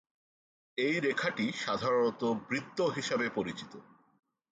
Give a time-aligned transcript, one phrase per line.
[0.77, 3.73] এই রেখাটি সাধারণত বৃত্ত হিসাবে পরিচিত।